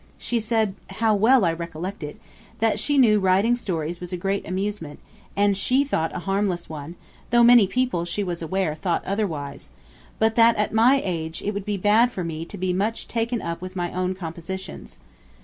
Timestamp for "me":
12.23-12.45